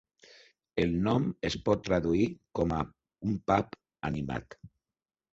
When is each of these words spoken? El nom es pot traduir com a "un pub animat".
El 0.83 0.93
nom 1.07 1.25
es 1.49 1.57
pot 1.67 1.83
traduir 1.89 2.25
com 2.59 2.73
a 2.77 2.79
"un 3.27 3.35
pub 3.51 3.77
animat". 4.09 4.57